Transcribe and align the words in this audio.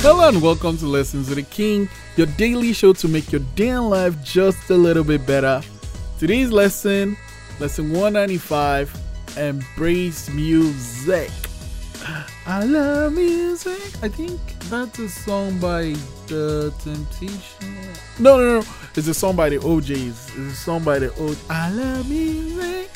Hello 0.00 0.28
and 0.28 0.40
welcome 0.40 0.78
to 0.78 0.86
Lessons 0.86 1.28
with 1.28 1.38
the 1.38 1.42
King, 1.42 1.88
your 2.16 2.28
daily 2.38 2.72
show 2.72 2.92
to 2.92 3.08
make 3.08 3.32
your 3.32 3.40
day 3.56 3.76
life 3.76 4.14
just 4.22 4.70
a 4.70 4.74
little 4.74 5.02
bit 5.02 5.26
better. 5.26 5.60
Today's 6.20 6.52
lesson, 6.52 7.16
lesson 7.58 7.90
195, 7.90 8.96
embrace 9.36 10.30
music. 10.30 11.32
I 12.46 12.62
love 12.62 13.12
music. 13.12 13.82
I 14.00 14.08
think 14.08 14.40
that's 14.70 15.00
a 15.00 15.08
song 15.08 15.58
by 15.58 15.94
The 16.28 16.72
Temptation. 16.78 17.74
No, 18.20 18.38
no, 18.38 18.60
no. 18.60 18.66
It's 18.94 19.08
a 19.08 19.14
song 19.14 19.34
by 19.34 19.48
the 19.48 19.58
O'Jays. 19.58 20.30
It's 20.36 20.52
a 20.52 20.54
song 20.54 20.84
by 20.84 21.00
the 21.00 21.12
O'Jay. 21.20 21.40
I 21.50 21.70
love 21.70 22.08
music. 22.08 22.90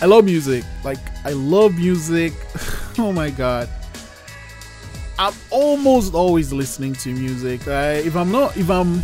I 0.00 0.06
love 0.06 0.24
music. 0.24 0.64
Like, 0.84 1.00
I 1.24 1.32
love 1.32 1.74
music. 1.74 2.32
oh 2.98 3.10
my 3.10 3.30
god. 3.30 3.68
I'm 5.18 5.34
almost 5.50 6.14
always 6.14 6.52
listening 6.52 6.92
to 6.94 7.12
music. 7.12 7.66
Right? 7.66 8.06
If 8.06 8.14
I'm 8.14 8.30
not, 8.30 8.56
if 8.56 8.70
I'm, 8.70 9.02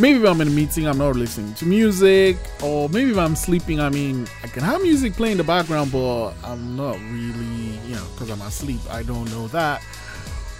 maybe 0.00 0.18
if 0.18 0.28
I'm 0.28 0.40
in 0.40 0.48
a 0.48 0.50
meeting, 0.50 0.88
I'm 0.88 0.98
not 0.98 1.14
listening 1.14 1.54
to 1.54 1.66
music, 1.66 2.36
or 2.60 2.88
maybe 2.88 3.12
if 3.12 3.18
I'm 3.18 3.36
sleeping, 3.36 3.78
I 3.80 3.90
mean, 3.90 4.26
I 4.42 4.48
can 4.48 4.64
have 4.64 4.82
music 4.82 5.12
playing 5.12 5.32
in 5.32 5.38
the 5.38 5.44
background, 5.44 5.92
but 5.92 6.32
I'm 6.42 6.76
not 6.76 6.96
really, 6.96 7.78
you 7.86 7.94
know, 7.94 8.06
because 8.12 8.28
I'm 8.28 8.42
asleep. 8.42 8.80
I 8.90 9.04
don't 9.04 9.30
know 9.30 9.46
that. 9.48 9.82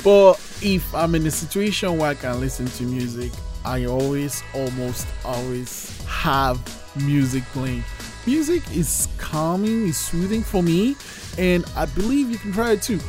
But 0.05 0.35
if 0.63 0.95
I'm 0.95 1.17
in 1.17 1.27
a 1.27 1.31
situation 1.31 1.99
where 1.99 2.11
I 2.11 2.15
can 2.15 2.39
listen 2.39 2.67
to 2.67 2.85
music, 2.85 3.33
I 3.65 3.87
always, 3.87 4.43
almost 4.55 5.07
always 5.25 6.01
have 6.07 6.59
music 6.97 7.43
playing. 7.47 7.85
Music 8.25 8.63
is 8.73 9.09
calming, 9.19 9.89
is 9.89 9.99
soothing 9.99 10.43
for 10.43 10.63
me, 10.63 10.95
and 11.39 11.65
I 11.75 11.87
believe 11.87 12.31
you 12.31 12.39
can 12.39 12.53
try 12.53 12.73
it 12.73 12.83
too 12.83 13.01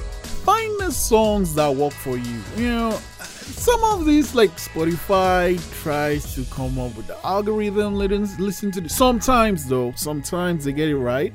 find 0.91 0.95
songs 0.95 1.55
that 1.55 1.75
work 1.75 1.93
for 1.93 2.17
you. 2.17 2.41
You 2.55 2.67
know, 2.67 2.91
some 3.21 3.83
of 3.83 4.05
these 4.05 4.35
like 4.35 4.51
Spotify 4.51 5.57
tries 5.81 6.35
to 6.35 6.43
come 6.45 6.77
up 6.79 6.95
with 6.95 7.07
the 7.07 7.17
algorithm. 7.25 7.95
Listen 7.95 8.71
to 8.71 8.81
the, 8.81 8.89
sometimes 8.89 9.65
though, 9.67 9.93
sometimes 9.95 10.65
they 10.65 10.73
get 10.73 10.89
it 10.89 10.97
right, 10.97 11.33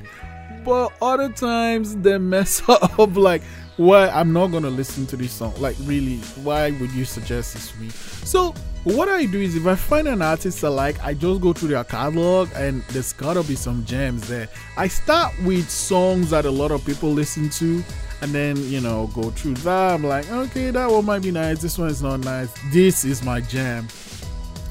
but 0.65 0.93
other 1.01 1.31
times 1.31 1.97
they 1.97 2.19
mess 2.19 2.63
up. 2.69 3.17
Like, 3.17 3.43
why 3.77 4.09
I'm 4.09 4.33
not 4.33 4.49
gonna 4.49 4.71
listen 4.71 5.07
to 5.07 5.17
this 5.17 5.33
song? 5.33 5.55
Like, 5.59 5.77
really, 5.83 6.19
why 6.43 6.71
would 6.73 6.93
you 6.93 7.05
suggest 7.05 7.55
this 7.55 7.71
to 7.73 7.79
me? 7.79 7.89
So 7.91 8.55
what 8.95 9.09
I 9.09 9.27
do 9.27 9.41
is 9.41 9.57
if 9.57 9.67
I 9.67 9.75
find 9.75 10.07
an 10.07 10.23
artist 10.23 10.63
I 10.63 10.69
like, 10.69 11.03
I 11.03 11.13
just 11.13 11.41
go 11.41 11.53
through 11.53 11.71
their 11.71 11.83
catalog 11.83 12.49
and 12.55 12.83
there's 12.91 13.13
gotta 13.13 13.43
be 13.43 13.57
some 13.57 13.85
gems 13.85 14.29
there. 14.29 14.49
I 14.77 14.87
start 14.87 15.35
with 15.43 15.69
songs 15.69 16.31
that 16.31 16.45
a 16.45 16.51
lot 16.51 16.71
of 16.71 16.85
people 16.87 17.11
listen 17.11 17.51
to 17.51 17.83
and 18.23 18.33
then 18.33 18.57
you 18.71 18.81
know 18.81 19.11
go 19.13 19.31
through 19.31 19.55
that. 19.55 19.95
I'm 19.95 20.05
like, 20.05 20.31
okay, 20.31 20.71
that 20.71 20.89
one 20.89 21.05
might 21.05 21.23
be 21.23 21.33
nice. 21.33 21.61
This 21.61 21.77
one 21.79 21.89
is 21.89 22.01
not 22.01 22.21
nice. 22.21 22.49
This 22.73 23.05
is 23.05 23.25
my 23.25 23.41
jam. 23.41 23.89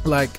Like 0.06 0.32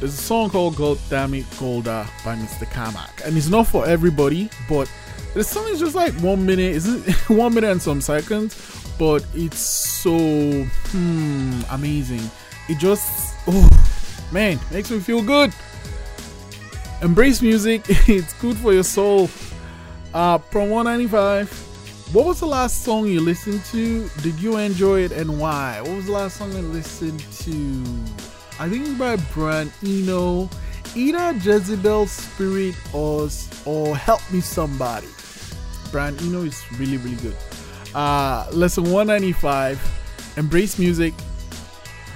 there's 0.00 0.14
a 0.14 0.22
song 0.22 0.50
called 0.50 0.74
"God 0.74 0.98
Damn 1.08 1.34
It 1.34 1.46
Golda" 1.60 2.08
by 2.24 2.34
Mr. 2.34 2.66
Kamak, 2.66 3.24
and 3.24 3.36
it's 3.36 3.48
not 3.48 3.68
for 3.68 3.86
everybody, 3.86 4.50
but 4.68 4.90
the 5.34 5.44
song 5.44 5.68
is 5.68 5.78
just 5.78 5.94
like 5.94 6.12
one 6.14 6.44
minute, 6.44 6.74
isn't 6.74 7.12
one 7.30 7.54
minute 7.54 7.70
and 7.70 7.80
some 7.80 8.00
seconds, 8.00 8.92
but 8.98 9.24
it's 9.34 9.60
so 9.60 10.64
hmm, 10.90 11.60
amazing. 11.70 12.28
It 12.72 12.78
just 12.78 13.36
oh 13.46 13.68
man 14.32 14.58
makes 14.70 14.90
me 14.90 14.98
feel 14.98 15.22
good. 15.22 15.52
Embrace 17.02 17.42
music; 17.42 17.84
it's 18.08 18.32
good 18.40 18.56
for 18.56 18.72
your 18.72 18.82
soul. 18.82 19.28
Uh, 20.14 20.38
from 20.38 20.70
195 20.70 21.68
what 22.12 22.26
was 22.26 22.40
the 22.40 22.46
last 22.46 22.82
song 22.82 23.06
you 23.06 23.20
listened 23.20 23.64
to? 23.66 24.06
Did 24.20 24.38
you 24.38 24.58
enjoy 24.58 25.00
it 25.00 25.12
and 25.12 25.40
why? 25.40 25.80
What 25.80 25.96
was 25.96 26.04
the 26.04 26.12
last 26.12 26.36
song 26.36 26.52
you 26.52 26.60
listened 26.60 27.20
to? 27.20 27.84
I 28.60 28.68
think 28.68 28.86
it's 28.86 28.98
by 28.98 29.16
Brian 29.32 29.72
Eno. 29.82 30.50
Either 30.94 31.32
Jezebel 31.38 32.06
Spirit 32.06 32.74
or 32.92 33.30
or 33.64 33.96
Help 33.96 34.20
Me 34.30 34.42
Somebody. 34.42 35.08
Brian 35.90 36.14
Eno 36.18 36.42
is 36.42 36.62
really 36.78 36.98
really 36.98 37.16
good. 37.16 37.36
Uh, 37.94 38.46
lesson 38.52 38.84
195. 38.84 39.80
Embrace 40.36 40.78
music. 40.78 41.14